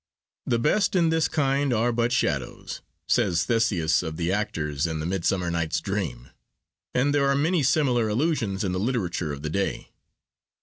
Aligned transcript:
'The 0.47 0.57
best 0.57 0.95
in 0.95 1.09
this 1.09 1.27
kind 1.27 1.71
are 1.71 1.91
but 1.91 2.11
shadows,' 2.11 2.81
says 3.07 3.43
Theseus 3.45 4.01
of 4.01 4.17
the 4.17 4.31
actors 4.31 4.87
in 4.87 4.99
the 4.99 5.05
Midsummer 5.05 5.51
Night's 5.51 5.79
Dream, 5.79 6.31
and 6.95 7.13
there 7.13 7.27
are 7.27 7.35
many 7.35 7.61
similar 7.61 8.09
allusions 8.09 8.63
in 8.63 8.71
the 8.71 8.79
literature 8.79 9.31
of 9.31 9.43
the 9.43 9.49
day. 9.51 9.91